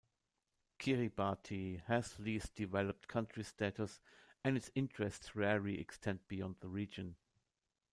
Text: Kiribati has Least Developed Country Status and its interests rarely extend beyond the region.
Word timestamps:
Kiribati 0.79 1.79
has 1.83 2.17
Least 2.17 2.55
Developed 2.55 3.07
Country 3.07 3.43
Status 3.43 3.99
and 4.43 4.57
its 4.57 4.71
interests 4.73 5.35
rarely 5.35 5.79
extend 5.79 6.27
beyond 6.27 6.55
the 6.59 6.69
region. 6.69 7.17